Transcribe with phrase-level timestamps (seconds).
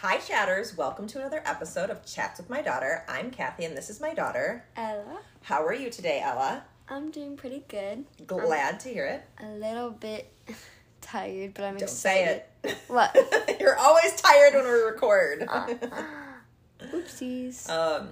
[0.00, 0.76] Hi, chatters.
[0.76, 3.04] Welcome to another episode of Chats with My Daughter.
[3.08, 4.64] I'm Kathy, and this is my daughter.
[4.76, 5.18] Ella.
[5.42, 6.62] How are you today, Ella?
[6.88, 8.04] I'm doing pretty good.
[8.26, 9.22] Glad to hear it.
[9.44, 10.32] A little bit
[11.02, 12.42] tired, but I'm Don't excited.
[12.64, 12.78] say it.
[12.88, 13.14] What?
[13.60, 15.40] You're always tired when we record.
[16.80, 17.68] Oopsies.
[17.68, 18.08] um,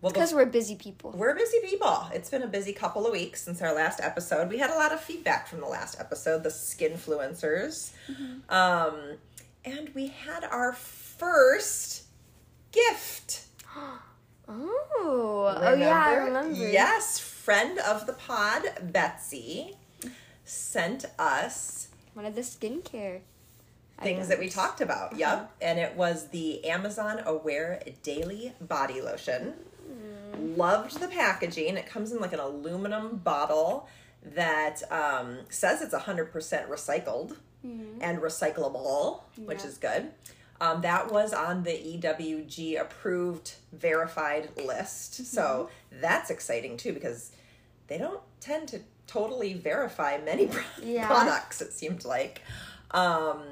[0.00, 1.12] well, Because we're busy people.
[1.12, 2.08] We're busy people.
[2.12, 4.48] It's been a busy couple of weeks since our last episode.
[4.48, 7.92] We had a lot of feedback from the last episode, the skinfluencers.
[8.48, 8.94] Um,
[9.64, 12.04] and we had our first
[12.72, 13.46] gift.
[14.52, 16.58] Oh, oh yeah, I remember.
[16.58, 19.76] Yes, friend of the pod, Betsy,
[20.44, 23.20] sent us One of the skincare
[24.02, 25.12] things that we talked about.
[25.12, 25.18] Uh-huh.
[25.18, 25.52] Yep.
[25.60, 29.54] And it was the Amazon Aware Daily Body Lotion.
[29.88, 30.56] Mm.
[30.56, 31.76] Loved the packaging.
[31.76, 33.88] It comes in like an aluminum bottle
[34.22, 36.32] that um, says it's 100%
[36.68, 39.66] recycled and recyclable, which Mm.
[39.66, 40.10] Is good.
[40.62, 45.26] Um, that was on the EWG approved verified list.
[45.26, 46.00] So Mm-hmm.
[46.00, 47.32] that's exciting too because
[47.86, 51.06] they don't tend to totally verify many pro- Yeah.
[51.06, 52.42] products, it seemed like.
[52.92, 53.42] Um,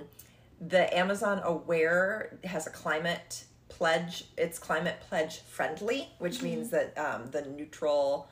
[0.61, 4.25] the Amazon Aware has a climate pledge.
[4.37, 6.45] It's climate pledge friendly, which Mm-hmm.
[6.45, 8.29] means that um, the neutral,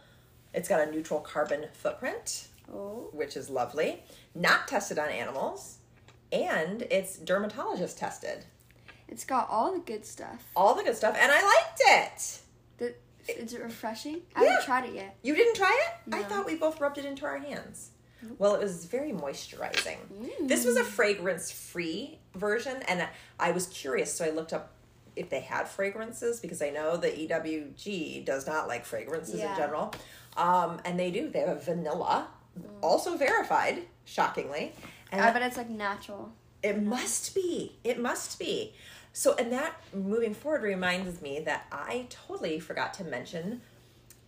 [0.57, 3.11] it's got a neutral carbon footprint, Oh.
[3.13, 4.03] which is lovely.
[4.35, 5.77] Not tested on animals,
[6.33, 8.47] and it's dermatologist tested.
[9.07, 10.43] It's got all the good stuff.
[10.57, 12.39] All the good stuff, and I liked it.
[12.79, 12.95] The,
[13.41, 14.23] is it refreshing?
[14.35, 14.51] I Yeah.
[14.51, 15.17] haven't tried it yet.
[15.23, 16.15] You didn't try it?
[16.15, 17.91] I thought we both rubbed it into our hands.
[18.39, 19.99] Well, it was very moisturizing.
[20.41, 20.87] This was a mm.
[20.87, 23.07] fragrance free version, and
[23.39, 24.73] I was curious, so I looked up
[25.17, 29.95] if they had fragrances because I know the EWG does not like fragrances in general.
[30.37, 31.29] Um, and they do.
[31.31, 32.29] They have a vanilla,
[32.83, 34.73] also verified, shockingly.
[35.13, 36.33] And I bet it's like natural.
[36.63, 37.77] it must be.
[37.85, 38.75] It must be.
[39.13, 43.63] So, and that moving forward reminds me that I totally forgot to mention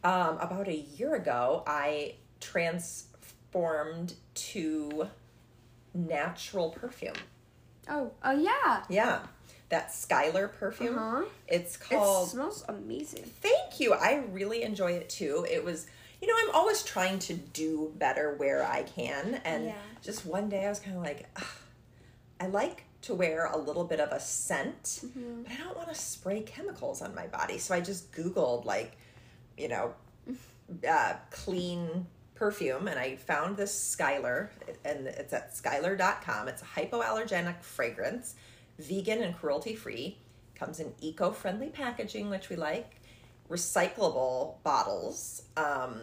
[0.02, 5.08] um, about a year ago, I transformed to
[5.94, 7.14] natural perfume.
[7.88, 8.84] Oh, oh yeah.
[8.88, 9.20] Yeah,
[9.68, 10.96] that Skylar perfume.
[10.98, 11.24] Uh-huh.
[11.46, 12.28] It's It called.
[12.30, 13.24] smells amazing.
[13.24, 13.92] Thank you.
[13.94, 15.46] I really enjoy it too.
[15.50, 15.86] It was,
[16.20, 19.40] you know, I'm always trying to do better where I can.
[19.44, 19.74] And Yeah.
[20.02, 21.44] just one day I was kind of like, "Ugh,
[22.40, 25.42] I like to wear a little bit of a scent, Mm-hmm.
[25.44, 27.58] but I don't want to spray chemicals on my body.
[27.58, 28.96] So I just Googled, like,
[29.56, 29.94] you know,
[30.88, 34.48] uh, clean perfume and I found this Skylar
[34.84, 36.46] and it's at skylar.com.
[36.48, 38.34] It's a hypoallergenic fragrance,
[38.78, 40.18] vegan and cruelty free.
[40.54, 42.97] Comes in eco friendly packaging, which we like,
[43.50, 45.42] recyclable bottles.
[45.56, 46.00] Um,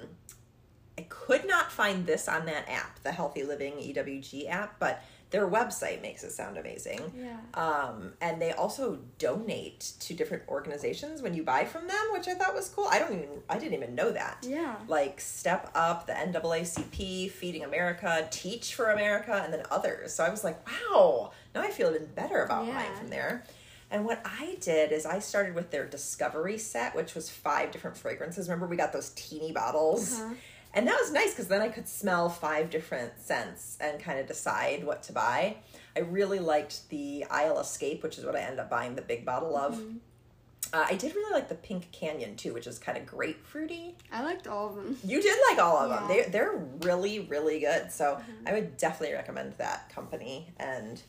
[0.98, 5.46] I could not find this on that app, the Healthy Living EWG app, but their
[5.50, 7.02] website makes it sound amazing.
[7.14, 7.36] Yeah.
[7.56, 12.36] Um, and they also donate to different organizations when you buy from them, which I
[12.36, 12.88] thought was cool.
[12.90, 14.46] I don't even I didn't even know that.
[14.48, 14.76] Yeah.
[14.88, 20.14] Like Step Up, the NAACP, Feeding America, Teach for America, and then others.
[20.14, 22.96] So I was like, wow, now I feel even better about mine Yeah.
[23.00, 23.44] from there.
[23.92, 27.96] And what I did is I started with their Discovery set, which was five different
[27.96, 28.50] fragrances.
[28.50, 30.20] Remember, we got those teeny bottles?
[30.20, 30.34] Uh-huh.
[30.74, 34.28] And that was nice because then I could smell five different scents and kind of
[34.28, 35.58] decide what to buy.
[35.96, 39.26] I really liked the Isle Escape, which is what I ended up buying the big
[39.26, 39.76] bottle of.
[39.76, 39.98] Mm-hmm.
[40.74, 43.94] Uh, I did really like the Pink Canyon too, which is kind of grapefruity.
[44.12, 44.98] I liked all of them.
[45.06, 46.08] You did like all of them.
[46.10, 47.92] They they're really really good.
[47.92, 50.52] So I would definitely recommend that company.
[50.58, 51.02] And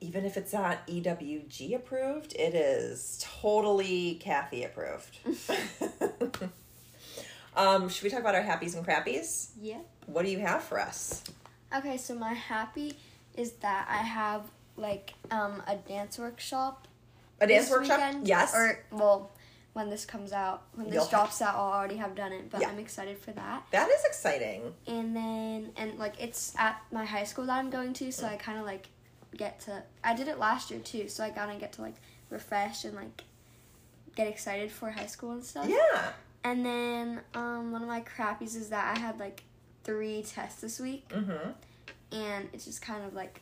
[0.00, 5.18] even if it's not EWG approved, it is totally Kathy approved.
[7.56, 9.50] um, should we talk about our happies and crappies?
[9.60, 9.80] Yeah.
[10.06, 11.22] What do you have for us?
[11.76, 12.94] Okay, so my happy
[13.36, 14.42] is that I have
[14.76, 16.88] like um a dance workshop.
[17.40, 17.98] A dance workshop?
[17.98, 18.26] weekend.
[18.28, 18.54] Yes.
[18.54, 19.30] Or well,
[19.72, 22.50] when this comes out, when this You'll drops out, I'll already have done it.
[22.50, 22.70] But Yeah.
[22.70, 23.64] I'm excited for that.
[23.70, 24.74] that is exciting.
[24.86, 28.36] And then and like it's at my high school that I'm going to, so I
[28.36, 28.88] kind of like
[29.36, 29.82] get to.
[30.04, 31.94] I did it last year too, so I kind of get to like
[32.30, 33.22] refresh and like
[34.16, 35.66] get excited for high school and stuff.
[35.68, 36.12] Yeah.
[36.44, 39.42] And then um one of my crappies is that I had like
[39.84, 41.50] three tests this week, Mm-hmm.
[42.12, 43.40] and it's just kind of like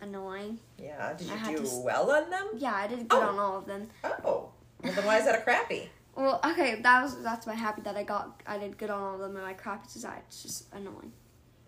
[0.00, 0.58] annoying.
[0.78, 1.14] Yeah.
[1.14, 2.46] Did I you had do to well on them?
[2.56, 3.28] Yeah, I did good Oh.
[3.28, 3.88] on all of them.
[4.04, 4.50] Oh.
[4.82, 5.88] Well, then why is that a crappy?
[6.16, 8.40] Well, okay, that was that's my happy that I got.
[8.46, 11.12] I did good on all of them, and my crappies is that it's just annoying.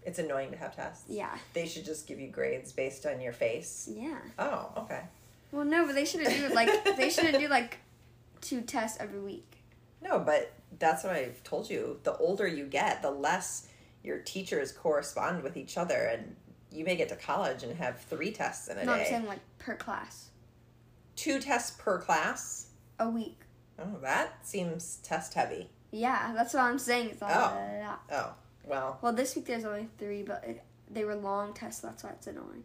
[0.07, 1.05] It's annoying to have tests.
[1.09, 3.89] Yeah, They should just give you grades based on your face.
[3.93, 4.19] yeah.
[4.39, 5.03] Oh, okay.
[5.53, 7.79] Well, no, but they shouldn't do like they shouldn't do like
[8.41, 9.59] two tests every week.
[10.01, 11.99] No, but that's what I've told you.
[12.05, 13.67] The older you get, the less
[14.05, 16.37] your teachers correspond with each other, and
[16.71, 19.41] you may get to college and have three tests in a No, I'm saying like
[19.59, 20.29] per class.
[21.17, 22.69] two tests per class.
[22.99, 23.41] A week.
[23.79, 25.69] Oh, that seems test heavy.
[25.91, 27.11] Yeah, that's what I'm saying.
[27.11, 27.97] It's a Oh.
[28.13, 28.35] Oh,
[29.07, 31.81] well, this week there's only three, but it, they were long tests.
[31.81, 32.65] That's why it's annoying.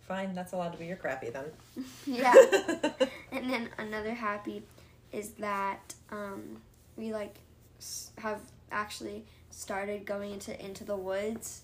[0.00, 0.34] fine.
[0.34, 1.44] That's allowed to be your crappy then.
[2.06, 2.32] Yeah.
[3.30, 4.62] and then another happy
[5.12, 6.62] is that um,
[6.96, 7.36] we like
[8.16, 8.40] have
[8.70, 11.60] actually started going into into the woods.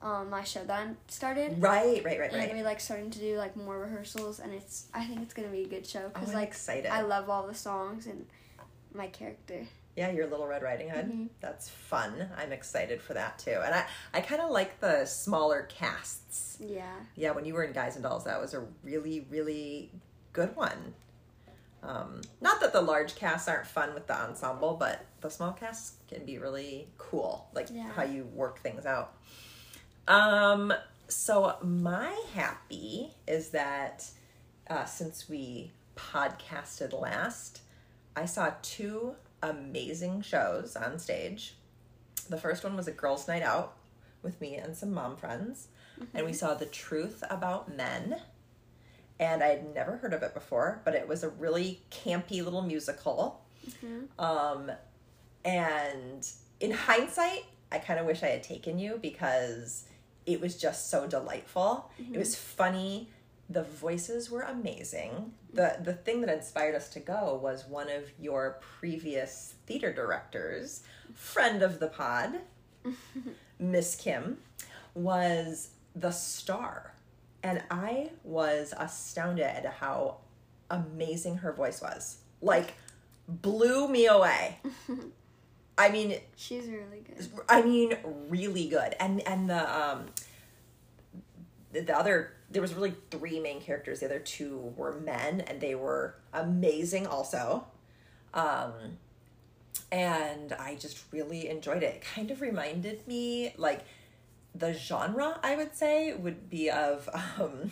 [0.00, 1.62] Um, my show that I started.
[1.62, 2.32] right, right, right, right.
[2.32, 2.54] And right.
[2.54, 5.64] we like starting to do like more rehearsals, and it's I think it's gonna be
[5.64, 6.90] a good show Oh, because I'm like excited.
[6.90, 8.24] I love all the songs and
[8.94, 9.66] my character.
[9.96, 11.06] Yeah, your Little Red Riding Hood.
[11.10, 11.28] Mhm.
[11.40, 12.30] That's fun.
[12.36, 13.60] I'm excited for that too.
[13.62, 16.56] And I, I kind of like the smaller casts.
[16.60, 16.94] Yeah.
[17.14, 19.90] Yeah, when you were in Guys and Dolls, that was a really, really
[20.32, 20.94] good one.
[21.82, 25.96] Um, not that the large casts aren't fun with the ensemble, but the small casts
[26.08, 27.90] can be really cool, like Yeah.
[27.92, 29.14] how you work things out.
[30.08, 30.72] Um,
[31.08, 34.08] so my happy is that
[34.70, 37.60] uh, since we podcasted last,
[38.16, 41.56] I saw two amazing shows on stage.
[42.28, 43.76] The first one was a girls' night out
[44.22, 45.68] with me and some mom friends,
[46.14, 46.38] and we mm-hmm.
[46.38, 48.16] saw The Truth About Men.
[49.18, 52.62] And I had never heard of it before, but it was a really campy little
[52.62, 53.44] musical.
[53.68, 54.20] Mm-hmm.
[54.20, 54.72] Um,
[55.44, 56.26] and
[56.60, 59.84] in hindsight, I kind of wish I had taken you because
[60.26, 61.90] it was just so delightful.
[61.98, 62.18] It mm-hmm.
[62.18, 63.10] was funny.
[63.48, 65.32] The voices were amazing.
[65.52, 70.82] The the thing that inspired us to go was one of your previous theater directors,
[71.14, 72.40] friend of the pod,
[73.58, 74.38] Miss Kim,
[74.94, 76.94] was the star.
[77.42, 80.18] And I was astounded at how
[80.70, 82.18] amazing her voice was.
[82.40, 82.74] Like
[83.28, 84.58] blew me away.
[85.78, 87.28] I mean, She's really good.
[87.48, 87.96] I mean,
[88.28, 88.94] really good.
[89.00, 90.06] And and the um
[91.72, 94.00] the, the other there was really three main characters.
[94.00, 97.64] The other two were men, and they were amazing also.
[98.34, 98.72] Um,
[99.90, 101.94] and I just really enjoyed it.
[101.96, 103.84] It kind of reminded me like
[104.54, 107.08] the genre I would say would be of
[107.40, 107.70] um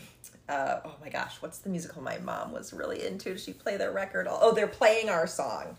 [0.49, 3.37] uh oh my gosh, what's the musical my mom was really into?
[3.37, 5.77] She play their record all oh they're playing our song.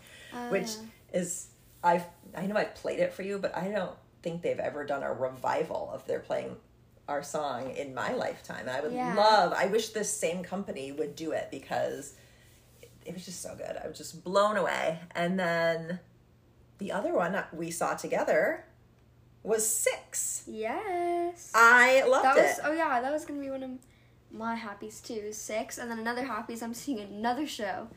[0.50, 0.86] which Oh.
[1.18, 1.48] is
[1.84, 2.04] I've
[2.36, 5.12] I know I've played it for you, but I don't think they've ever done a
[5.12, 6.56] revival of their playing
[7.08, 8.68] our song in my lifetime.
[8.68, 9.14] I would Yeah.
[9.14, 12.14] love I wish this same company would do it because
[13.04, 13.76] it, was just so good.
[13.82, 15.00] I was just blown away.
[15.14, 15.98] And then
[16.78, 18.64] the other one we saw together
[19.42, 20.44] was Six.
[20.46, 21.50] Yes.
[21.54, 22.60] I loved that it.
[22.64, 23.70] oh yeah, that was gonna be one of
[24.30, 25.32] my happies too.
[25.32, 27.88] Six, and then another happy is I'm seeing another show.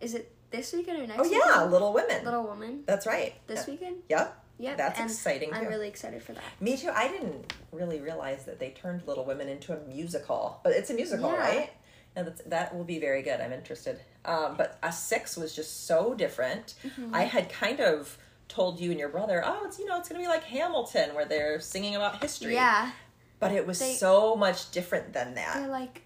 [0.00, 1.20] Is it this weekend or next?
[1.20, 1.72] oh yeah, weekend?
[1.72, 2.24] Little Women.
[2.24, 2.84] Little Woman.
[2.86, 3.34] That's right.
[3.46, 3.74] This Yeah.
[3.74, 3.96] weekend.
[4.08, 4.44] Yep.
[4.58, 4.76] Yep.
[4.76, 5.68] That's exciting I'm too.
[5.68, 6.42] really excited for that.
[6.60, 6.90] Me too.
[6.92, 10.94] I didn't really realize that they turned Little Women into a musical, but it's a
[10.94, 11.38] musical, Yeah.
[11.38, 11.70] right?
[12.16, 13.40] And that's, that will be very good.
[13.40, 14.00] I'm interested.
[14.24, 16.74] Um, but a six was just so different.
[16.84, 17.14] Mm-hmm.
[17.14, 18.18] I had kind of
[18.48, 21.24] told you and your brother, oh, it's you know, it's gonna be like Hamilton, where
[21.26, 22.54] they're singing about history.
[22.54, 22.90] Yeah,
[23.38, 25.54] But it was They- so much different than that.
[25.54, 26.02] they're like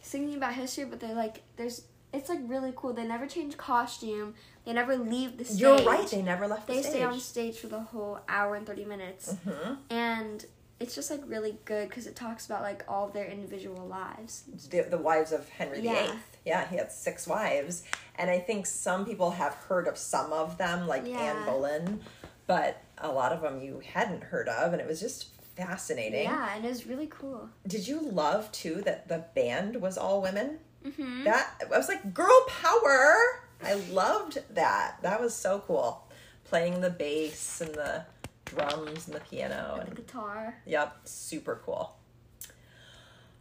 [0.00, 2.92] singing about history, but they're like there's it's like really cool.
[2.92, 4.34] They never change costume.
[4.64, 5.60] They never leave the stage.
[5.60, 6.06] You're right.
[6.06, 6.92] They never left the They stage.
[6.92, 9.34] stay on stage for the whole hour and 30 minutes.
[9.46, 9.78] Mhm.
[9.90, 10.44] And
[10.78, 14.44] it's just like really good because it talks about like all their individual lives.
[14.70, 16.06] the, the wives of Henry Yeah.
[16.06, 16.18] VIII.
[16.44, 17.84] Yeah, he had six wives,
[18.16, 21.18] and I think some people have heard of some of them, like Yeah.
[21.20, 22.00] Anne Boleyn,
[22.48, 26.24] but a lot of them you hadn't heard of, and it was just fascinating.
[26.24, 27.48] Yeah, and it was really cool.
[27.66, 30.58] Did you love too that the band was all women?
[30.84, 31.24] Mm-hmm.
[31.24, 33.42] That I was like, girl power!
[33.62, 34.96] I loved that.
[35.02, 36.08] That was so cool.
[36.44, 38.04] Playing the bass and the
[38.44, 40.56] drums and the piano the and guitar.
[40.66, 41.96] Yep, super cool.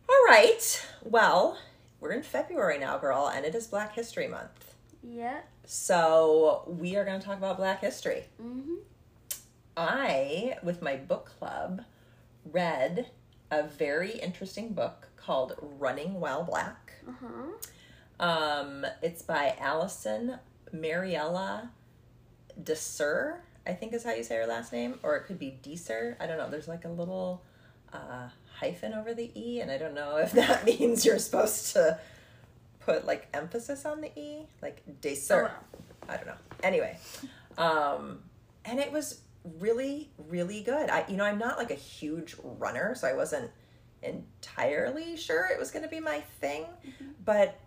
[0.09, 0.85] All right.
[1.03, 1.57] Well,
[1.99, 4.75] we're in February now, girl, and it is Black History Month.
[5.03, 5.39] Yeah.
[5.65, 8.25] So we are going to talk about Black history.
[8.41, 8.75] Mm-hmm.
[9.77, 11.83] I, with my book club,
[12.45, 13.07] read
[13.49, 16.90] a very interesting book called Running While Black.
[17.11, 18.25] Uh-huh.
[18.25, 20.37] Um, it's by Alison
[20.71, 21.71] Mariella
[22.61, 26.15] Desir, I think is how you say her last name, or it could be Deser.
[26.19, 26.49] I don't know.
[26.49, 27.43] There's like a little
[27.91, 31.99] uh, hyphen over the E, and I don't know if that means you're supposed to
[32.79, 35.51] put like emphasis on the E, like Desir.
[36.07, 36.37] I don't know.
[36.63, 36.97] Anyway,
[37.57, 38.19] um,
[38.65, 39.21] and it was
[39.59, 40.89] really, really good.
[40.89, 43.51] I, you know, I'm not like a huge runner, so I wasn't
[44.03, 46.65] entirely sure it was going to be my thing,
[47.23, 47.59] but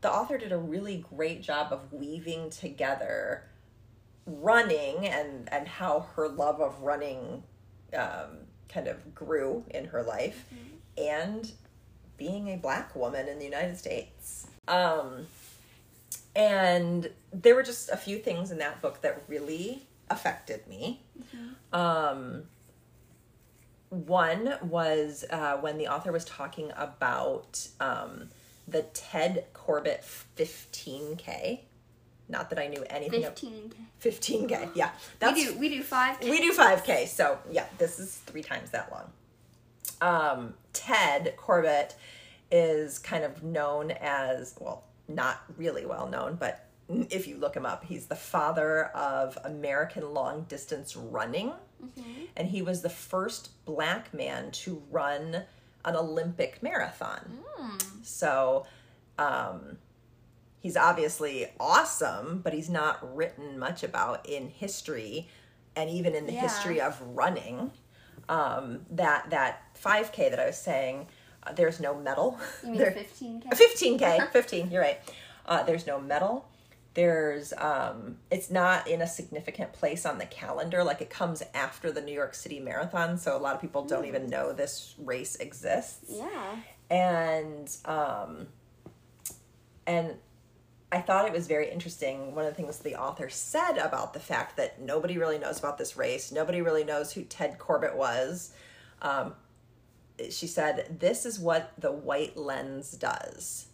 [0.00, 3.44] the author did a really great job of weaving together
[4.26, 7.42] running and and how her love of running
[7.96, 10.44] um, kind of grew in her life
[10.98, 11.52] and
[12.16, 14.46] being a black woman in the United States.
[14.66, 15.26] Um,
[16.36, 21.02] and there were just a few things in that book that really affected me.
[21.72, 22.44] Um,
[23.90, 28.28] one was uh, when the author was talking about um,
[28.66, 30.04] the Ted Corbett
[30.36, 31.60] 15K.
[32.28, 33.38] Not that I knew anything of
[33.98, 34.48] Fifteen.
[34.48, 34.70] 15K.
[34.74, 34.90] Yeah.
[35.22, 36.20] We do we do five.
[36.20, 37.06] we do 5K.
[37.08, 39.10] So, yeah, this is three times that long.
[40.00, 41.96] Um, Ted Corbett
[42.50, 47.66] is kind of known as, well, not really well known, but if you look him
[47.66, 51.52] up, he's the father of American long distance running.
[52.36, 55.44] And he was the first black man to run
[55.84, 57.38] an Olympic marathon.
[58.02, 58.66] So,
[59.18, 59.78] um,
[60.60, 65.28] he's obviously awesome, but he's not written much about in history
[65.76, 66.40] and even in the Yeah.
[66.42, 67.70] history of running.
[68.28, 71.06] Um, that that 5K that I was saying,
[71.44, 72.38] uh, there's no medal.
[72.62, 73.48] You mean There- fifteen k?
[73.48, 75.00] 15K, 15, you're right.
[75.46, 76.46] Uh, there's no medal.
[76.94, 81.92] There's um it's not in a significant place on the calendar like it comes after
[81.92, 85.36] the New York City Marathon so a lot of people don't even know this race
[85.36, 86.56] exists Yeah.
[86.90, 88.48] and um
[89.86, 90.14] and
[90.90, 92.34] I thought it was very interesting.
[92.34, 95.76] One of the things the author said about the fact that nobody really knows about
[95.76, 98.52] this race, nobody really knows who Ted Corbett was.
[99.02, 99.34] Um,
[100.30, 103.66] she said, This is what the white lens does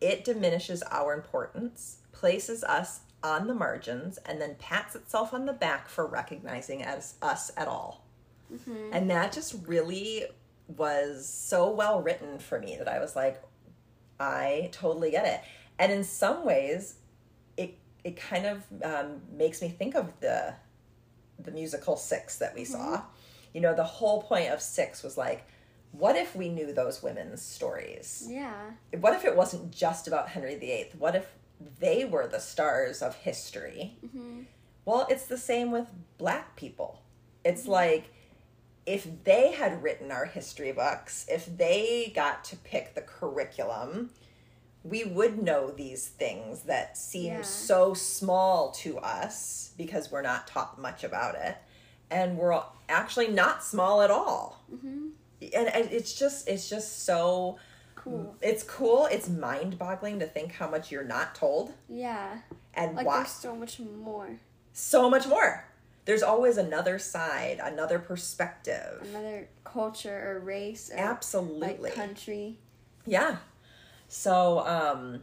[0.00, 5.52] it diminishes our importance, places us on the margins, and then pats itself on the
[5.52, 8.04] back for recognizing as us at all.
[8.92, 10.26] And that just really
[10.68, 13.42] was so well written for me that I was like,
[14.20, 15.40] I totally get it.
[15.80, 16.94] And in some ways,
[17.56, 20.54] it it kind of um, makes me think of the
[21.40, 23.02] the musical Six that we saw.
[23.52, 25.44] You know, the whole point of Six was like,
[25.90, 28.26] what if we knew those women's stories?
[28.28, 28.70] Yeah.
[29.00, 30.90] What if it wasn't just about Henry VIII?
[30.98, 31.26] What if
[31.78, 33.96] they were the stars of history?
[34.04, 34.42] Mm-hmm.
[34.84, 35.86] Well, it's the same with
[36.18, 37.02] black people.
[37.44, 37.72] It's mm-hmm.
[37.72, 38.12] like
[38.84, 44.10] if they had written our history books, if they got to pick the curriculum,
[44.82, 47.42] we would know these things that seem Yeah.
[47.42, 51.56] so small to us because we're not taught much about it.
[52.10, 54.64] And we're actually not small at all.
[54.72, 55.08] Mm-hmm.
[55.54, 57.58] And, and it's just it's just so
[58.02, 58.36] Cool.
[58.42, 59.06] it's cool.
[59.06, 62.38] It's mind-boggling to think how much you're not told Yeah.
[62.74, 64.38] and Like why there's so much more.
[64.72, 65.64] so much more.
[66.04, 69.06] There's always another side, another perspective.
[69.08, 71.78] Another culture or race or Absolutely.
[71.90, 72.58] like country.
[73.06, 73.36] Yeah.
[74.08, 75.22] So um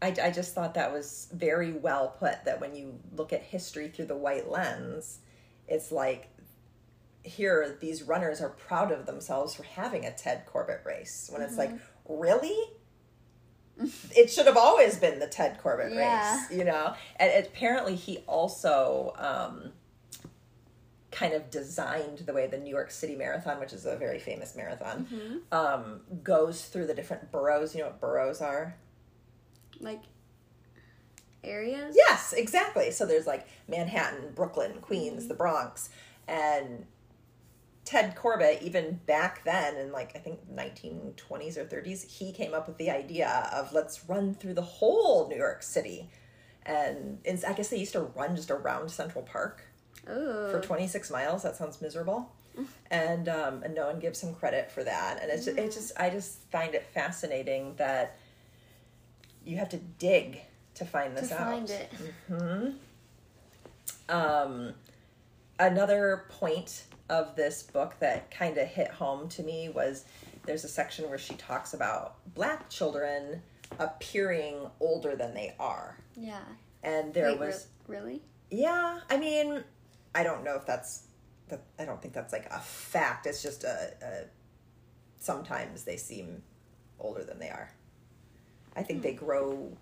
[0.00, 3.88] I, I just thought that was very well put that when you look at history
[3.88, 5.18] through the white lens,
[5.68, 6.28] it's like
[7.24, 11.28] here these runners are proud of themselves for having a Ted Corbett race.
[11.32, 11.70] When it's like,
[12.08, 12.56] really?
[14.14, 16.36] it should have always been the Ted Corbett Yeah.
[16.42, 16.94] race, you know?
[17.16, 19.72] And apparently he also um
[21.10, 24.54] kind of designed the way the New York City Marathon, which is a very famous
[24.56, 27.74] marathon, um, goes through the different boroughs.
[27.74, 28.76] You know what boroughs are?
[29.80, 30.00] Like
[31.44, 31.94] areas.
[31.96, 32.90] Yes, exactly.
[32.92, 35.90] So there's like Manhattan, Brooklyn, Queens, the Bronx,
[36.28, 36.86] and
[37.92, 42.66] Ted Corbett, even back then in like I think 1920s or 30s, he came up
[42.66, 46.08] with the idea of let's run through the whole New York City.
[46.64, 49.62] And it's, I guess they used to run just around Central Park
[50.08, 50.50] Oh.
[50.50, 51.42] for 26 miles.
[51.42, 52.32] That sounds miserable.
[52.90, 55.20] And um, and no one gives him credit for that.
[55.22, 58.16] And it's just, it just I just find it fascinating that
[59.44, 60.40] you have to dig
[60.76, 61.50] to find to this out.
[61.50, 61.92] find it.
[64.08, 64.74] Um,
[65.58, 70.04] another point of this book that kind of hit home to me was
[70.46, 73.42] there's a section where she talks about black children
[73.78, 75.98] appearing older than they are.
[76.16, 76.40] Yeah.
[76.82, 78.22] And there Wait, re- was really?
[78.50, 79.62] yeah, I mean,
[80.14, 81.04] I don't know if that's
[81.48, 83.26] that I don't think that's like a fact.
[83.26, 84.24] It's just a, a
[85.18, 86.42] sometimes they seem
[86.98, 87.70] older than they are.
[88.74, 89.24] I think they hmm.
[89.24, 89.76] grow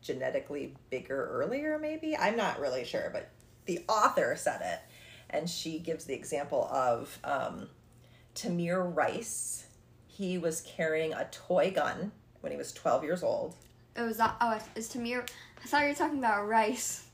[0.00, 2.16] genetically bigger earlier maybe.
[2.16, 3.28] I'm not really sure, but
[3.66, 4.80] the author said it
[5.30, 7.68] and she gives the example of um,
[8.34, 9.66] Tamir Rice.
[10.06, 13.54] He was carrying a toy gun when he was 12 years old.
[13.96, 14.36] Oh, is that?
[14.40, 15.28] Oh, it's Tamir.
[15.62, 17.04] I thought you were talking about rice.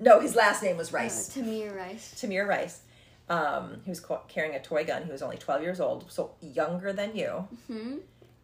[0.00, 1.30] No, his last name was Rice.
[1.34, 2.14] Tamir Rice.
[2.20, 2.80] Tamir Rice.
[3.28, 5.04] Um, he was ca- carrying a toy gun.
[5.04, 7.46] He was only 12 years old, so younger than you.
[7.68, 7.96] Hmm.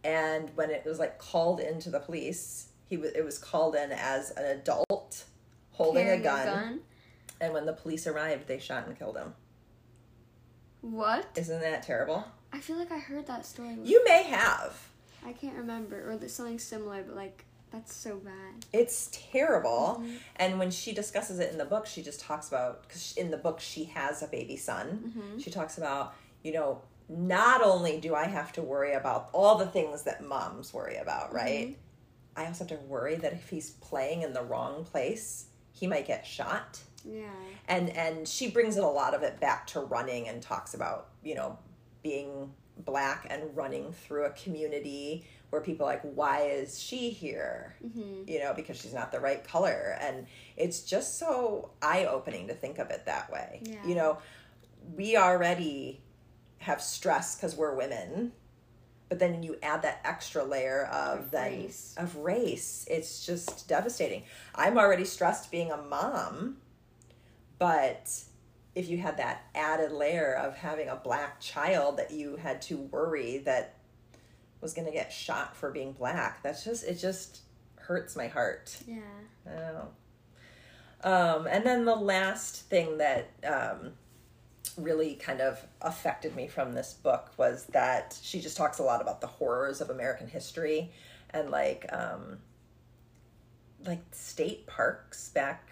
[0.04, 3.92] And when it was like called into the police, he was it was called in
[3.92, 5.24] as an adult
[5.72, 6.80] holding Carrying a gun.
[7.40, 9.34] And when the police arrived, they shot and killed him.
[10.80, 11.26] What?
[11.36, 12.24] Isn't that terrible?
[12.52, 13.76] I feel like I heard that story.
[13.82, 14.88] You may have.
[15.24, 18.66] I can't remember, or something similar, but like That's so bad.
[18.72, 20.00] It's terrible.
[20.00, 20.16] Mm-hmm.
[20.36, 23.36] And when she discusses it in the book, she just talks about because in the
[23.36, 25.14] book she has a baby son.
[25.16, 25.38] Mm-hmm.
[25.38, 29.66] She talks about you know not only do I have to worry about all the
[29.66, 31.36] things that moms worry about, mm-hmm.
[31.36, 31.78] right?
[32.36, 36.06] I also have to worry that if he's playing in the wrong place, he might
[36.06, 36.80] get shot.
[37.04, 37.28] Yeah.
[37.68, 41.08] And and she brings it a lot of it back to running and talks about
[41.22, 41.58] you know
[42.02, 42.52] being
[42.84, 48.22] black and running through a community where people are like why is she here mm-hmm.
[48.26, 50.26] you know because she's not the right color and
[50.56, 53.86] it's just so eye-opening to think of it that way Yeah.
[53.86, 54.18] you know
[54.96, 56.00] we already
[56.58, 58.32] have stress because we're women
[59.08, 61.94] but then you add that extra layer of, Of then race.
[61.98, 64.22] of race it's just devastating
[64.54, 66.58] i'm already stressed being a mom
[67.60, 68.10] but
[68.74, 72.76] if you had that added layer of having a black child that you had to
[72.78, 73.76] worry that
[74.60, 77.42] was going to get shot for being black that's just it just
[77.76, 79.00] hurts my heart Yeah.
[79.46, 79.88] I.
[81.02, 83.92] Um, and then the last thing that um,
[84.76, 89.00] really kind of affected me from this book was that she just talks a lot
[89.00, 90.92] about the horrors of American history
[91.30, 92.38] and like um,
[93.86, 95.69] like state parks back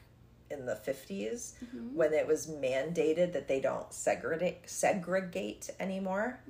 [0.51, 1.53] in the 50s
[1.95, 6.41] when it was mandated that they don't segregate segregate anymore.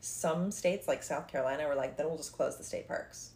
[0.00, 3.30] Some states like South Carolina were like then we'll just close the state parks.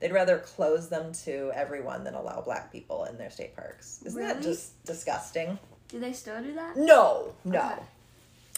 [0.00, 4.00] They'd rather close them to everyone than allow black people in their state parks.
[4.04, 5.58] Isn't that just disgusting?
[5.88, 6.76] Do they still do that?
[6.76, 7.58] No, no.
[7.58, 7.82] Okay.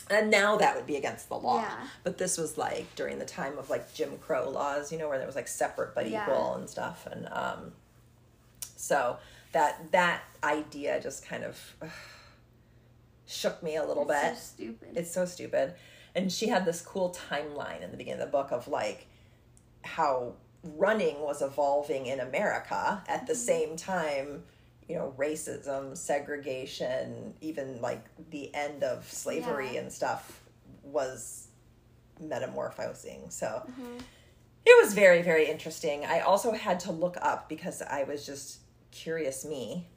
[0.09, 1.61] And now that would be against the law.
[1.61, 1.89] Yeah.
[2.05, 5.19] But this was like during the time of like Jim Crow laws, you know, where
[5.19, 6.23] there was like separate but Yeah.
[6.23, 7.07] equal and stuff.
[7.11, 7.73] And um
[8.77, 9.17] so
[9.57, 11.89] that that idea just kind of ugh,
[13.27, 14.37] shook me a little It's bit.
[14.37, 14.89] so stupid.
[14.97, 15.75] It's so stupid.
[16.15, 19.07] And she had this cool timeline in the beginning of the book of like
[19.85, 24.43] how running was evolving in America at the same time,
[24.89, 29.81] you know, racism, segregation, even like the end of slavery Yeah.
[29.81, 30.43] and stuff
[30.83, 31.49] was
[32.21, 33.31] metamorphosing.
[33.31, 33.99] So Mm-hmm.
[34.65, 36.05] it was very, very interesting.
[36.05, 38.59] I also had to look up because I was just
[38.97, 39.89] curious me.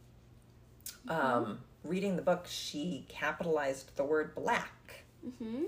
[1.08, 4.80] Um, reading the book, she capitalized the word black
[5.26, 5.64] mm-hmm.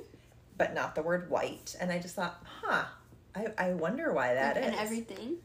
[0.58, 1.76] but not the word white.
[1.80, 2.86] And I just thought, huh,
[3.36, 4.66] I, I wonder why that is.
[4.66, 5.38] and everything.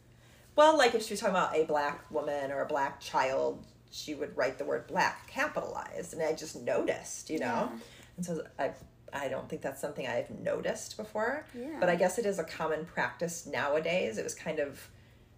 [0.55, 4.15] Well, like if she was talking about a black woman or a black child, she
[4.15, 6.13] would write the word black capitalized.
[6.15, 7.71] And I just noticed, you know?
[7.73, 7.79] Yeah.
[8.17, 8.71] And so I,
[9.13, 11.47] I don't think that's something I've noticed before.
[11.55, 11.77] Yeah.
[11.79, 14.19] But I guess it is a common practice nowadays.
[14.19, 14.89] It was kind of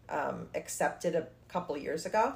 [0.08, 2.34] um, accepted a couple years ago.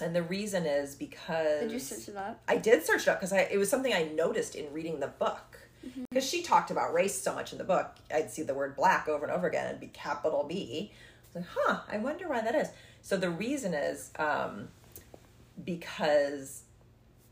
[0.00, 1.68] And the reason is because Mm-hmm.
[1.68, 2.40] Did you search it up?
[2.46, 5.08] I did search it up because I it was something I noticed in reading the
[5.08, 5.58] book.
[6.10, 9.08] Because she talked about race so much in the book, I'd see the word black
[9.08, 10.92] over and over again and be capital B.
[10.92, 12.68] I was like, huh, I wonder why that is.
[13.00, 14.68] So the reason is um,
[15.64, 16.62] because,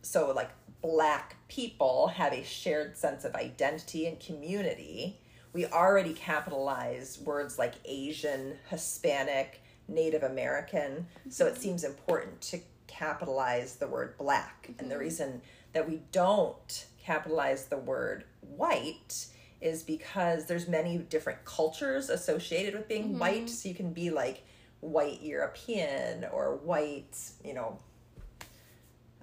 [0.03, 5.19] so like black people have a shared sense of identity and community.
[5.53, 11.07] We already capitalize words like Asian, Hispanic, Native American.
[11.29, 11.59] So it mhm.
[11.59, 14.71] seems important to capitalize the word black.
[14.79, 15.01] And the mhm.
[15.01, 19.27] reason that we don't capitalize the word white
[19.61, 23.19] is because there's many different cultures associated with being mm-hmm.
[23.19, 23.51] white.
[23.51, 24.45] So you can be like
[24.81, 27.79] white European or white, you know,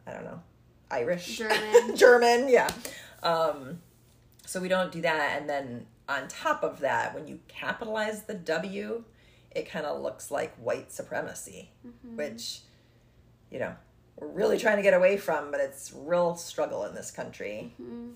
[0.08, 0.42] I don't know,
[0.92, 1.96] Irish, German.
[1.96, 2.70] German, yeah.
[3.22, 3.80] Um,
[4.46, 5.40] so we don't do that.
[5.40, 9.04] And then on top of that, when you capitalize the W,
[9.56, 11.72] it kind of looks like white supremacy,
[12.16, 12.60] which,
[13.52, 13.76] you know,
[14.18, 17.74] we're really trying to get away from, but it's real struggle in this country,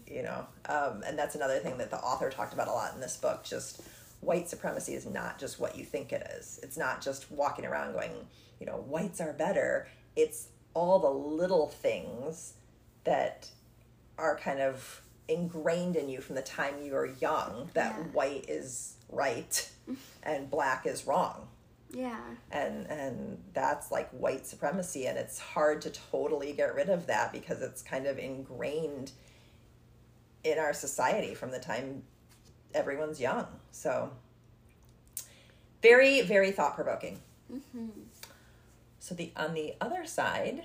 [0.07, 0.45] you know.
[0.67, 3.43] Um, and that's another thing that the author talked about a lot in this book.
[3.43, 3.81] Just
[4.21, 6.59] white supremacy is not just what you think it is.
[6.63, 8.11] It's not just walking around going,
[8.59, 9.87] you know, whites are better.
[10.15, 12.53] It's all the little things
[13.03, 13.49] that
[14.19, 18.03] are kind of ingrained in you from the time you are young that Yeah.
[18.13, 19.69] white is right
[20.23, 21.47] and black is wrong.
[21.89, 22.19] Yeah.
[22.51, 27.31] and and that's like white supremacy and it's hard to totally get rid of that
[27.31, 29.11] because it's kind of ingrained
[30.43, 32.03] in our society from the time
[32.73, 33.47] everyone's young.
[33.71, 34.11] So
[35.81, 37.19] very very thought provoking
[37.51, 37.87] mm-hmm.
[38.99, 40.63] so the on the other side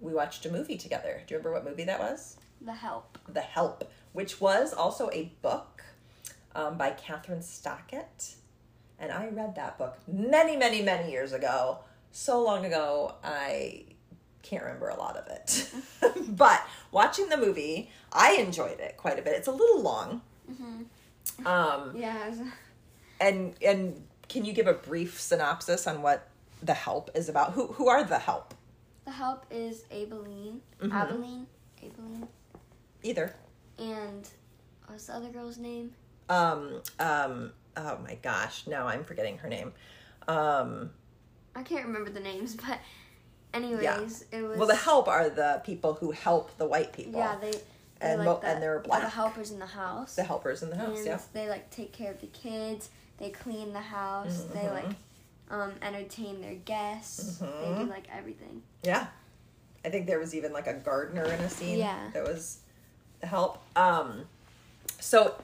[0.00, 1.22] we watched a movie together.
[1.26, 2.36] Do you remember what movie that was?
[2.60, 3.18] The help.
[3.28, 5.83] the Help, which was also a book
[6.54, 8.34] um, by Kathryn Stockett.
[8.98, 11.80] And I read that book many, many, many years ago.
[12.12, 13.84] So long ago, I
[14.42, 15.70] can't remember a lot of it.
[16.28, 16.62] but
[16.92, 19.34] watching the movie, I enjoyed it quite a bit.
[19.34, 20.20] It's a little long.
[21.44, 22.32] Um, Yeah.
[23.20, 26.28] and and can you give a brief synopsis on what
[26.62, 27.52] the help is about?
[27.54, 28.54] Who who are the help?
[29.04, 30.90] The help is Aibileen, Mhm.
[30.92, 31.46] Aibileen,
[31.82, 32.28] Aibileen,
[33.02, 33.34] Either.
[33.78, 34.28] and
[34.86, 35.94] what's the other girl's name?
[36.28, 39.72] Um um oh my gosh, no, I'm forgetting her name.
[40.28, 40.90] Um
[41.54, 42.78] I can't remember the names, but
[43.52, 44.58] anyways, it was.
[44.58, 47.12] well the help are the people who help the white people.
[47.20, 47.50] Yeah, they.
[47.52, 47.60] they
[48.00, 49.02] And like mo- the, and they're black.
[49.02, 50.16] The helpers in the house.
[50.16, 51.20] The helpers in the house, and yeah.
[51.32, 52.88] they like take care of the kids.
[53.18, 54.44] They clean the house.
[54.52, 54.72] They Mhm.
[54.74, 54.96] like
[55.50, 57.38] um, entertain their guests.
[57.38, 57.78] They Mhm.
[57.80, 58.62] do like everything.
[58.82, 59.06] Yeah.
[59.84, 61.78] I think there was even like a gardener in a scene.
[61.78, 62.10] Yeah.
[62.14, 62.58] That was
[63.20, 63.62] the help.
[63.76, 64.24] Um
[65.00, 65.34] so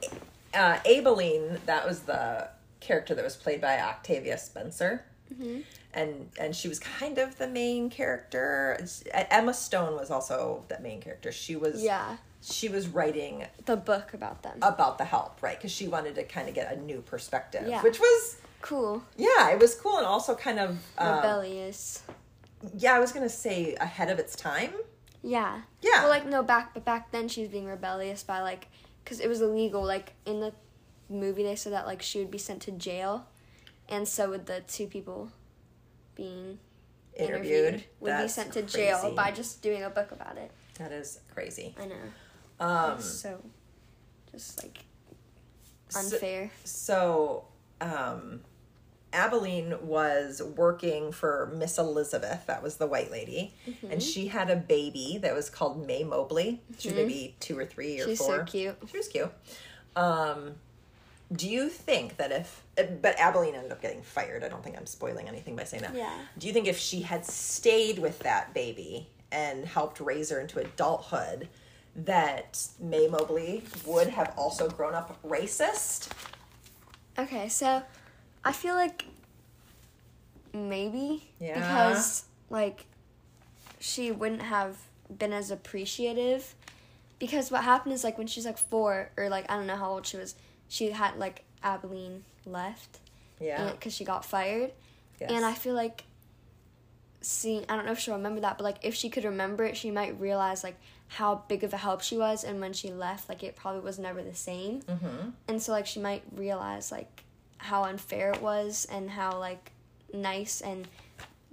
[0.53, 5.05] uh Aibileen, that was the character that was played by Octavia Spencer.
[5.33, 5.63] Mhm.
[5.93, 8.85] And and she was kind of the main character.
[9.13, 11.31] Emma Stone was also the main character.
[11.31, 14.57] She was Yeah, she was writing the book about them.
[14.61, 15.57] about the help, right?
[15.57, 17.81] Because she wanted to kind of get a new perspective, Yeah.
[17.81, 19.03] which was cool.
[19.17, 22.03] yeah, it was cool and also kind of um, Rebellious.
[22.77, 24.73] yeah, I was gonna say ahead of its time.
[25.23, 25.61] Yeah.
[25.81, 28.67] Yeah, Well, like no back, but back then she was being rebellious by like,
[29.03, 29.83] because it was illegal.
[29.83, 30.53] Like in the
[31.09, 33.27] movie, they said that like she would be sent to jail,
[33.89, 35.31] and so would the two people
[36.15, 36.59] being
[37.15, 40.51] interviewed, interviewed, would be sent to jail by just doing a book about it.
[40.77, 41.75] That is crazy.
[41.79, 41.95] I know.
[42.59, 43.41] Um, so,
[44.31, 44.79] just like
[45.89, 46.51] so, unfair.
[46.63, 47.45] so,
[47.79, 48.41] um,
[49.13, 52.45] Aibileen was working for Miss Elizabeth.
[52.47, 53.91] That was the white lady, Mm-hmm.
[53.91, 56.61] and she had a baby that was called Mae Mobley.
[56.79, 58.37] She was maybe two or three or She's four.
[58.39, 58.77] so cute.
[58.89, 59.31] She was cute.
[59.95, 60.55] Um,
[61.33, 62.63] do you think that if,
[63.01, 64.43] but Aibileen ended up getting fired.
[64.43, 65.95] I don't think I'm spoiling anything by saying that.
[65.95, 66.13] Yeah.
[66.37, 70.59] Do you think if she had stayed with that baby and helped raise her into
[70.59, 71.47] adulthood,
[71.95, 76.09] that Mae Mobley would have also grown up racist?
[77.19, 77.81] Okay, so
[78.43, 79.05] I feel like
[80.53, 81.55] maybe Yeah.
[81.55, 82.85] because like
[83.79, 84.77] she wouldn't have
[85.15, 86.55] been as appreciative
[87.19, 89.91] because what happened is like when she's like four or like I don't know how
[89.91, 90.35] old she was,
[90.67, 92.99] she had like Aibileen left
[93.39, 93.71] Yeah.
[93.71, 94.71] because she got fired,
[95.19, 95.31] yes.
[95.31, 96.03] and I feel like
[97.21, 99.77] seeing I don't know if she'll remember that, but like if she could remember it,
[99.77, 100.75] she might realize like
[101.07, 103.99] how big of a help she was, and when she left, like it probably was
[103.99, 107.23] never the same hmm and so like she might realize like
[107.65, 109.71] how unfair it was and how like
[110.13, 110.87] nice and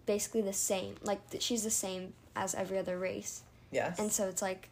[0.07, 3.99] basically the same like th- she's the same as every other race Yes.
[3.99, 4.69] and so it's like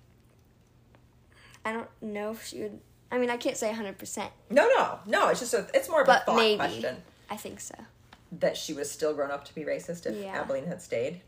[1.64, 2.80] i don't know if she would
[3.12, 5.28] i mean i can't say 100% no, no, no.
[5.28, 6.56] It's just a, it's more of a thought maybe.
[6.56, 6.96] question
[7.30, 7.74] i think so
[8.32, 10.42] that she was still grown up to be racist if Yeah.
[10.42, 11.20] Aibileen had stayed.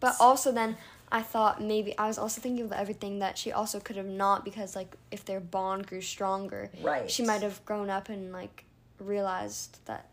[0.00, 0.76] but also then
[1.10, 4.44] i thought maybe i was also thinking of everything that she also could have not
[4.44, 7.10] because like if their bond grew stronger Right.
[7.10, 8.62] she might have grown up and like
[8.98, 10.08] realized that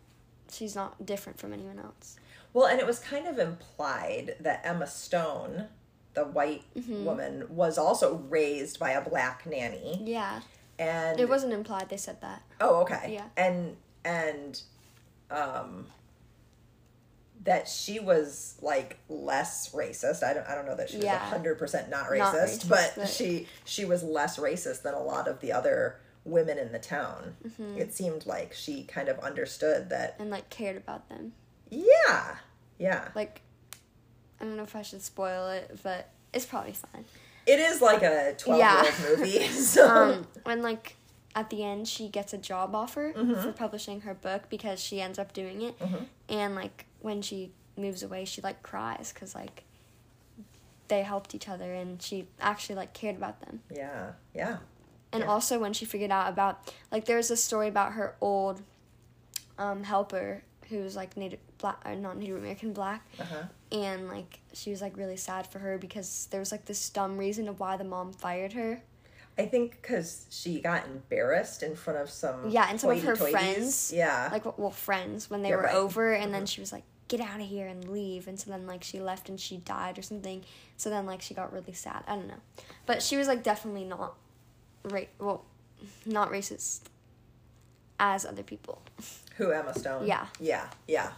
[0.51, 2.17] she's not different from anyone else
[2.53, 5.65] Well, and it was kind of implied that Emma Stone,
[6.13, 7.05] the white Mm-hmm.
[7.05, 10.01] woman, was also raised by a black nanny.
[10.05, 10.41] yeah
[10.77, 11.89] And It wasn't implied.
[11.89, 12.41] They said that.
[12.61, 13.13] Oh, okay.
[13.13, 13.27] Yeah.
[13.37, 14.61] And and
[15.31, 15.87] um
[17.45, 20.23] that she was like less racist.
[20.23, 21.17] I don't I don't know that she was Yeah.
[21.17, 25.01] hundred percent not racist, Not racist, but, but- she she was less racist than a
[25.03, 27.35] lot of the other women in the town.
[27.47, 27.77] Mm-hmm.
[27.77, 31.33] It seemed like she kind of understood that and like cared about them.
[31.69, 32.37] yeah.
[32.79, 33.09] Yeah.
[33.15, 33.41] Like,
[34.41, 37.05] I don't know if I should spoil it, but it's probably fine.
[37.45, 38.83] It is like a 12 Yeah.
[38.83, 39.39] year old movie.
[39.49, 40.95] So Um, when like
[41.35, 43.41] at the end she gets a job offer Mm-hmm.
[43.41, 46.05] for publishing her book because she ends up doing it, Mhm.
[46.29, 49.63] and like when she moves away, she like cries because like
[50.87, 53.61] they helped each other and she actually like cared about them.
[53.71, 54.11] yeah.
[54.33, 54.57] Yeah.
[55.13, 55.29] And Yeah.
[55.29, 58.61] also when she figured out about like there's a story about her old
[59.57, 63.43] um, helper who was like native black or not Native American black Uh-huh.
[63.71, 67.17] and like she was like really sad for her because there was like this dumb
[67.17, 68.81] reason of why the mom fired her.
[69.37, 73.15] I think because she got embarrassed in front of some Yeah, and some of her
[73.15, 75.75] friends, Yeah, Like well, friends when they were right.
[75.75, 78.65] over and then she was like get out of here and leave and so then
[78.65, 80.43] like she left and she died or something.
[80.77, 82.03] So then like she got really sad.
[82.07, 82.41] I don't know.
[82.85, 84.15] But she was like definitely not
[84.85, 85.45] ra- well
[86.05, 86.81] not racist
[87.99, 88.81] as other people.
[89.37, 90.07] who Emma Stone?
[90.07, 90.27] Yeah.
[90.39, 91.11] yeah, yeah,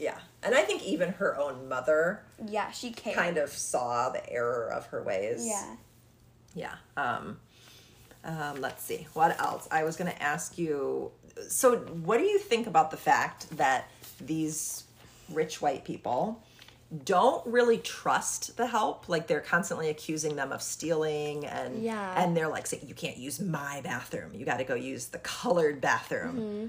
[0.00, 0.18] yeah.
[0.42, 3.16] And I think even her own mother Yeah, she cared.
[3.16, 5.46] kind of saw the error of her ways.
[5.46, 5.74] Yeah.
[6.54, 6.74] yeah.
[6.96, 7.38] Um,
[8.24, 9.68] um, let's see what else.
[9.70, 11.10] I was going to ask you.
[11.48, 13.88] So, what do you think about the fact that
[14.20, 14.84] these
[15.32, 16.42] rich white people
[17.04, 19.08] don't really trust the help?
[19.08, 22.20] Like they're constantly accusing them of stealing, and Yeah.
[22.22, 24.32] and they're like saying, "You can't use my bathroom.
[24.34, 26.66] You got to go use the colored bathroom." Mm-hmm.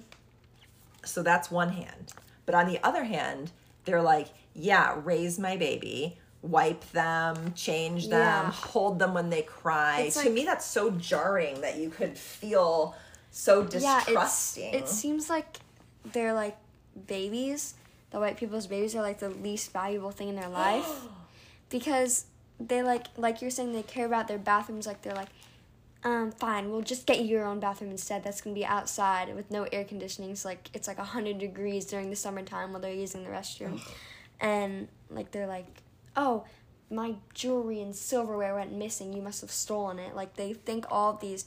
[1.05, 2.13] So that's one hand.
[2.45, 3.51] But on the other hand,
[3.85, 8.51] they're like, yeah, raise my baby, wipe them, change them, Yeah.
[8.51, 10.01] hold them when they cry.
[10.01, 12.95] It's to like- me, that's so jarring that you could feel
[13.31, 15.57] so Yeah, it seems like
[16.11, 16.57] they're like
[17.07, 17.73] babies.
[18.11, 20.85] The white people's babies are like the least valuable thing in their life
[21.69, 22.25] because
[22.59, 24.85] they like like you're saying they care about their bathrooms.
[24.85, 25.29] Like they're like,
[26.03, 28.23] um, fine, we'll just get you your own bathroom instead.
[28.23, 30.35] That's gonna be outside with no air conditioning.
[30.35, 33.79] So like it's like hundred degrees during the summertime while they're using the restroom,
[34.39, 35.67] and like they're like,
[36.15, 36.45] oh.
[36.93, 39.13] My jewelry and silverware went missing.
[39.13, 40.13] You must have stolen it.
[40.13, 41.45] Like they think all of these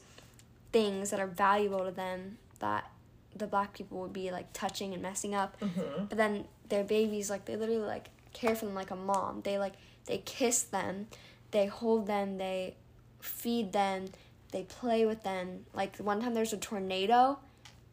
[0.72, 2.90] things that are valuable to them that
[3.36, 5.58] the black people would be like touching and messing up.
[5.60, 6.08] Mhm.
[6.08, 9.42] But then their babies, like they literally like care for them like a mom.
[9.42, 9.74] They like
[10.06, 11.06] they kiss them,
[11.50, 12.76] they hold them, they
[13.20, 14.06] feed them,
[14.52, 15.66] they play with them.
[15.74, 17.38] Like one time there's a tornado,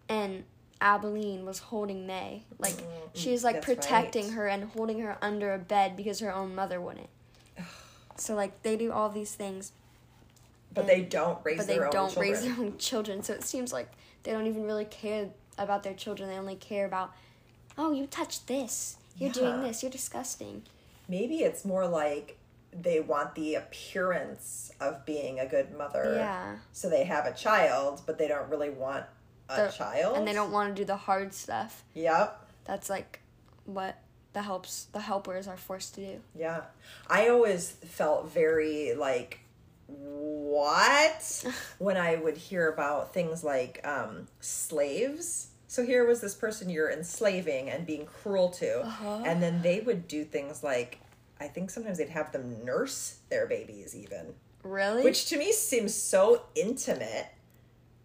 [0.09, 0.43] and
[0.81, 2.43] Aibileen was holding Mae.
[2.59, 2.75] Like
[3.13, 4.33] she's like that's protecting right.
[4.33, 7.09] her and holding her under a bed because her own mother wouldn't.
[8.17, 9.71] So like they do all these things
[10.73, 12.21] but they don't raise but they don't children.
[12.21, 13.23] raise their own children.
[13.23, 13.91] So it seems like
[14.23, 16.29] they don't even really care about their children.
[16.29, 17.11] They only care about,
[17.77, 18.97] oh, you touched this.
[19.17, 19.83] You're doing this.
[19.83, 20.63] You're disgusting.
[21.07, 22.37] Maybe it's more like
[22.73, 26.13] they want the appearance of being a good mother.
[26.15, 26.55] Yeah.
[26.71, 29.05] So they have a child, but they don't really want
[29.49, 30.17] a The- child.
[30.17, 31.83] And they don't want to do the hard stuff.
[31.93, 32.47] Yep.
[32.65, 33.19] That's like
[33.65, 33.97] what
[34.33, 36.21] the helps the helpers are forced to do.
[36.33, 36.61] Yeah.
[37.07, 39.39] I always felt very like
[40.51, 41.45] what
[41.79, 45.47] when I would hear about things like um, slaves.
[45.67, 49.23] So here was this person you're enslaving and being cruel to, Uh-huh.
[49.25, 50.99] and then they would do things like
[51.39, 54.35] I think sometimes they'd have them nurse their babies even.
[54.63, 55.03] Really?
[55.03, 57.27] which to me seems so intimate.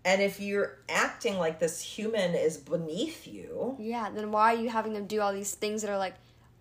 [0.07, 4.09] And if you're acting like this human is beneath you, yeah.
[4.15, 6.15] Then why are you having them do all these things that are like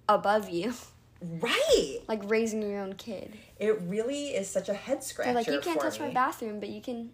[0.09, 0.73] above you,
[1.21, 1.99] right?
[2.07, 3.37] like raising your own kid?
[3.59, 5.33] It really is such a head scratcher.
[5.33, 6.07] Like, you can't touch me.
[6.07, 7.11] my bathroom, but you can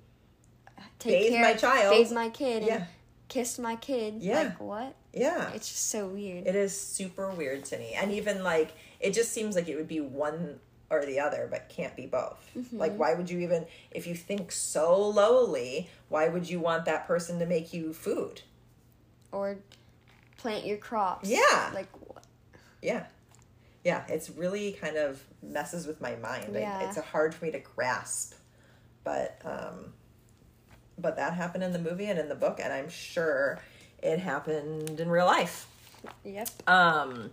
[0.99, 2.75] take Bathe care, my child." bathe my kid, Yeah.
[2.75, 2.85] and
[3.27, 4.15] kiss my kid.
[4.21, 4.43] Yeah.
[4.43, 4.95] Like what?
[5.13, 6.47] Yeah, It's just so weird.
[6.47, 9.87] it is super weird to me, and even like it just seems like it would
[9.87, 12.49] be one or the other, but can't be both.
[12.57, 12.77] Mm-hmm.
[12.77, 17.07] Like, why would you even, if you think so lowly, why would you want that
[17.07, 18.41] person to make you food?
[19.31, 19.57] or
[20.35, 21.29] plant your crops.
[21.29, 21.71] Yeah.
[21.73, 22.23] Like what?
[22.81, 23.05] Yeah.
[23.83, 26.55] Yeah, it's really kind of messes with my mind.
[26.55, 26.87] I- Yeah.
[26.89, 28.33] it's hard for me to grasp.
[29.03, 29.93] But um
[30.97, 33.59] but that happened in the movie and in the book and I'm sure
[34.03, 35.67] it happened in real life.
[36.23, 36.49] Yep.
[36.69, 37.31] Um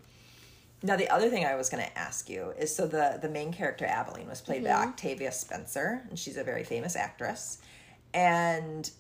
[0.83, 3.53] now the other thing I was going to ask you is so the the main
[3.53, 7.59] character Aibileen was played by Octavia Spencer and she's a very famous actress
[8.15, 8.91] and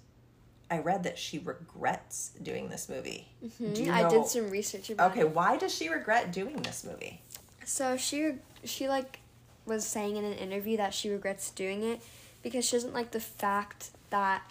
[0.70, 3.26] I read that she regrets doing this movie.
[3.58, 5.34] Do you I did some research about Okay, it.
[5.34, 7.22] why does she regret doing this movie?
[7.68, 8.32] So she
[8.64, 9.20] she like
[9.66, 12.00] was saying in an interview that she regrets doing it
[12.42, 14.42] because she doesn't like the fact that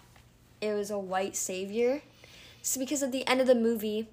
[0.60, 2.02] it was a white savior.
[2.62, 4.06] So because at the end of the movie,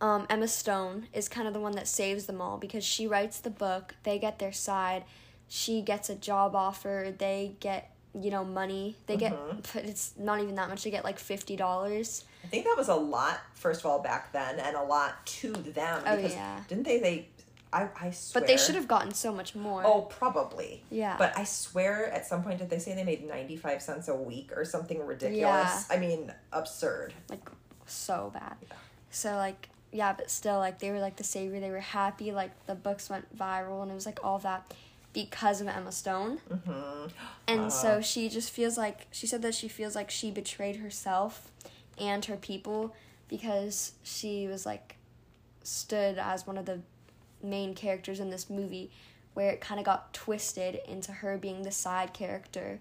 [0.00, 3.38] um, Emma Stone is kind of the one that saves them all because she writes
[3.38, 5.04] the book, they get their side,
[5.46, 9.36] she gets a job offer, they get you know money, they get
[9.74, 10.84] but it's not even that much.
[10.84, 12.24] They get like fifty dollars.
[12.44, 15.52] I think that was a lot, first of all, back then, and a lot to
[15.52, 16.02] them.
[16.06, 16.60] Oh, yeah.
[16.66, 16.98] Didn't they?
[16.98, 17.28] They,
[17.72, 18.40] I, I swear.
[18.40, 19.82] But they should have gotten so much more.
[19.84, 20.84] Oh, probably.
[20.90, 21.16] Yeah.
[21.18, 24.52] But I swear, at some point, did they say they made ninety-five cents a week
[24.54, 25.40] or something ridiculous?
[25.42, 25.82] Yeah.
[25.90, 27.14] I mean, absurd.
[27.30, 27.48] like
[27.86, 28.56] so bad.
[28.62, 28.76] Yeah.
[29.10, 31.60] So like yeah, but still like they were like the savior.
[31.60, 32.32] They were happy.
[32.32, 34.72] Like the books went viral and it was like all that
[35.12, 36.38] because of Emma Stone.
[36.38, 37.06] hmm
[37.46, 41.50] And so she just feels like she said that she feels like she betrayed herself
[41.98, 42.94] and her people
[43.28, 44.96] because she was like
[45.62, 46.80] stood as one of the
[47.42, 48.90] main characters in this movie
[49.34, 52.78] where it kind of got twisted into her being the side character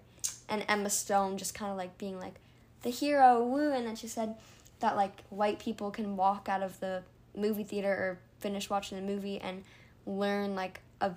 [0.49, 2.35] and Emma Stone just kind of like being like
[2.83, 4.35] the hero woo and then she said
[4.79, 7.03] that like white people can walk out of the
[7.35, 9.63] movie theater or finish watching the movie and
[10.05, 11.11] learn like a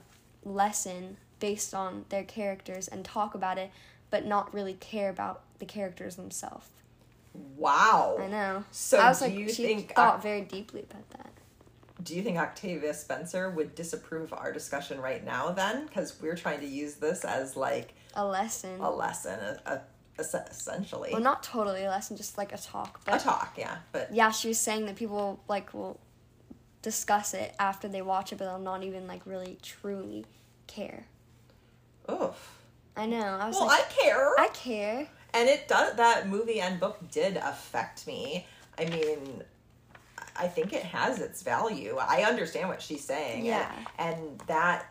[0.44, 3.70] lesson based on their characters and talk about it
[4.10, 6.68] but not really care about the characters themselves.
[7.56, 8.16] Wow.
[8.20, 8.64] I know.
[8.70, 11.30] So I was do like you she think thought Oc- very deeply about that.
[12.04, 15.50] Do you think Octavia Spencer would disapprove of our discussion right now?
[15.50, 18.78] Then, because we're trying to use this as like A lesson.
[18.80, 19.80] a lesson, a, a,
[20.18, 23.00] a- essentially well, not totally a lesson, just like a talk.
[23.06, 23.54] a talk.
[23.58, 25.98] Yeah, but yeah, she was saying that people like will
[26.82, 30.26] discuss it after they watch it, but they'll not even like really truly
[30.66, 31.06] care.
[32.10, 32.50] oof.
[32.96, 33.16] I know.
[33.40, 34.28] I was Well, like, I care.
[34.38, 35.08] I care.
[35.32, 38.46] and it does that movie and book did affect me
[38.78, 39.42] i mean
[40.36, 41.96] I think it has its value.
[42.00, 43.44] I understand what she's saying.
[43.44, 43.70] Yeah.
[43.98, 44.86] And, and that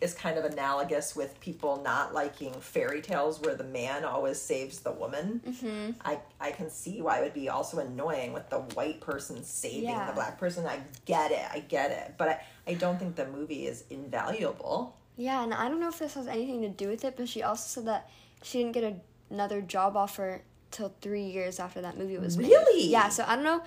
[0.00, 4.80] is kind of analogous with people not liking fairy tales where the man always saves
[4.80, 5.40] the woman.
[5.46, 5.90] Mm-hmm.
[6.04, 9.84] I, I can see why it would be also annoying with the white person saving
[9.84, 10.06] Yeah.
[10.06, 10.64] the black person.
[10.66, 11.44] I get it.
[11.52, 12.14] I get it.
[12.18, 14.96] But I, I don't think the movie is invaluable.
[15.16, 17.42] Yeah, and I don't know if this has anything to do with it, but she
[17.42, 18.08] also said that
[18.42, 18.94] she didn't get a,
[19.28, 22.46] another job offer till three years after that movie was made.
[22.48, 22.86] Really?
[22.86, 23.08] Yeah.
[23.08, 23.62] So I don't know,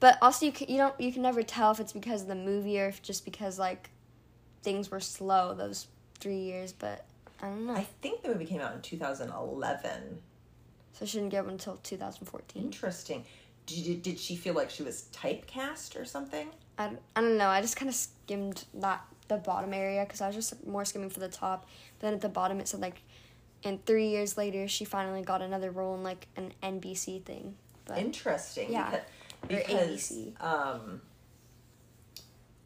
[0.00, 2.34] but also you can, you don't you can never tell if it's because of the
[2.34, 3.90] movie or if just because like
[4.62, 5.86] things were slow those
[6.20, 6.72] three years.
[6.72, 7.04] But
[7.42, 7.74] I don't know.
[7.74, 10.18] I think the movie came out in 2011.
[10.92, 12.62] so she didn't get one until 2014.
[12.62, 13.24] Interesting.
[13.66, 16.48] Did, did she feel like she was typecast or something?
[16.78, 17.48] I, don't- I don't know.
[17.48, 21.10] I just kind of skimmed that the bottom area because I was just more skimming
[21.10, 21.66] for the top.
[21.98, 23.02] But then at the bottom it said like,
[23.64, 27.56] and three years later she finally got another role in like an NBC thing.
[27.84, 28.72] But Interesting.
[28.72, 28.90] Yeah.
[28.90, 29.06] Because,
[29.46, 31.00] because um,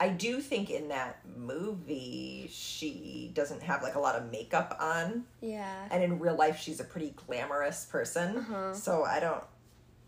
[0.01, 5.25] I do think in that movie she doesn't have like a lot of makeup on,
[5.41, 8.39] yeah, and in real life she's a pretty glamorous person.
[8.39, 8.73] Uh-huh.
[8.75, 9.45] So I don't,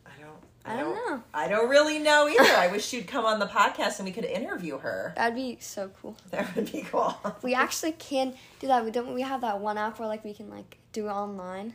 [0.04, 1.22] I don't, I don't know.
[1.32, 2.56] I don't really know either.
[2.56, 5.12] I wish she'd come on the podcast and we could interview her.
[5.16, 6.16] that'd be so cool.
[6.30, 7.16] That would be cool.
[7.42, 8.84] We actually can do that.
[8.84, 9.14] We don't.
[9.14, 11.74] We have that one app where like we can like do it online,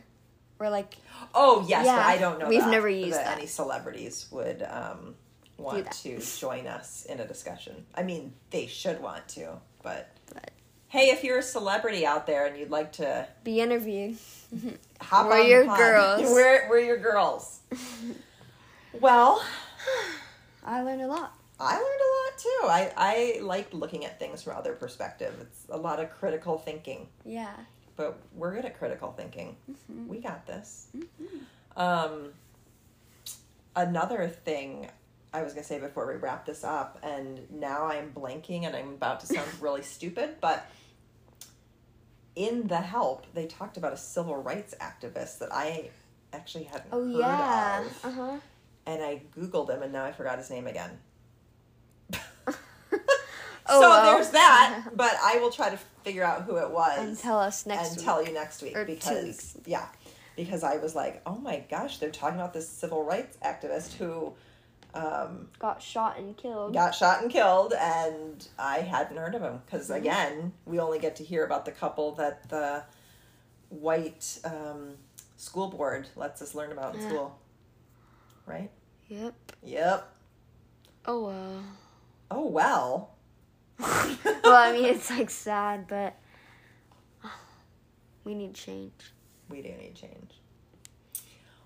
[0.60, 0.96] where like
[1.34, 2.48] Oh yes, Yeah, but I don't know.
[2.48, 3.38] we've that- never used that that.
[3.38, 5.14] any celebrities would um,
[5.56, 7.86] want to join us in a discussion.
[7.94, 10.50] I mean, they should want to, but But-
[10.88, 14.18] hey, if you're a celebrity out there and you'd like to be interviewed.
[15.00, 16.20] hop We're on your pod, girls.
[16.34, 17.60] we're we're your girls.
[19.00, 19.42] well,
[20.64, 21.32] I learned a lot.
[21.58, 22.60] I learned a lot too.
[22.64, 22.92] I
[23.38, 25.34] I like looking at things from other perspective.
[25.40, 27.08] It's a lot of critical thinking.
[27.24, 27.54] Yeah.
[28.00, 29.56] But we're good at critical thinking.
[29.70, 30.08] Mm-hmm.
[30.08, 30.88] We got this.
[31.76, 32.30] Um,
[33.76, 34.88] another thing
[35.34, 38.94] I was gonna say before we wrap this up, and now I'm blanking, and I'm
[38.94, 40.66] about to sound really stupid, but
[42.36, 45.90] in the help they talked about a civil rights activist that I
[46.32, 47.80] actually hadn't Oh heard yeah.
[47.82, 48.36] of, Uh huh.
[48.86, 50.98] and I googled him, and now I forgot his name again.
[53.70, 54.14] Oh, so well.
[54.16, 57.66] there's that, but I will try to figure out who it was And tell us
[57.66, 58.04] next and week.
[58.04, 59.56] tell you next week Or two because weeks.
[59.66, 59.86] yeah
[60.36, 64.32] because i was like oh my gosh they're talking about this civil rights activist who
[64.94, 66.72] um, Got shot and killed.
[66.72, 69.98] got shot and killed and i hadn't heard of him because Mm-hmm.
[70.00, 72.82] again we only get to hear about the couple that the
[73.68, 74.94] white um,
[75.36, 77.06] school board lets us learn about in Yeah.
[77.08, 77.38] school
[78.46, 78.70] right
[79.08, 79.34] Yep.
[79.62, 80.08] yep
[81.06, 81.62] Oh well.
[82.30, 83.10] oh well
[84.44, 86.14] well, I mean, it's like sad, but
[88.24, 88.92] we need change.
[89.48, 90.32] we do need change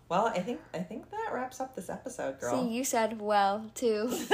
[0.09, 3.71] well i think i think that wraps up this episode girl See, you said well
[3.75, 4.09] too.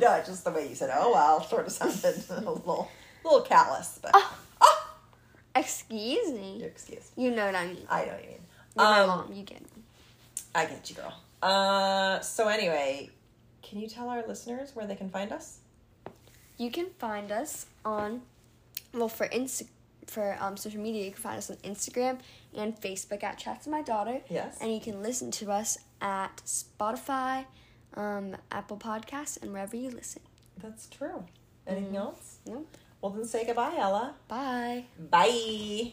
[0.00, 2.90] no, just the way you said, "Oh well," sort of sounded a little,
[3.24, 4.38] little callous, but Oh.
[4.60, 4.90] oh,
[5.54, 6.62] Excuse me.
[6.64, 7.10] excuse.
[7.16, 7.86] You know what I mean.
[7.88, 8.38] I know what you mean.
[8.76, 9.32] You're my Um, mom.
[9.32, 9.82] You get me.
[10.54, 11.14] I get you, girl.
[11.40, 13.10] Uh, so anyway,
[13.62, 15.58] can you tell our listeners where they can find us?
[16.58, 18.22] You can find us on,
[18.94, 19.66] well, for Insta,
[20.06, 22.18] for um, social media, you can find us on Instagram
[22.56, 24.20] and Facebook at Chats with My Daughter.
[24.30, 24.56] Yes.
[24.60, 27.44] And you can listen to us at Spotify,
[27.94, 30.22] um, Apple Podcasts, and wherever you listen.
[30.62, 31.24] That's true.
[31.66, 32.38] Anything else?
[32.46, 32.76] Nope.
[33.00, 34.14] Well, then say goodbye, Ella.
[34.28, 34.84] Bye.
[35.10, 35.92] Bye.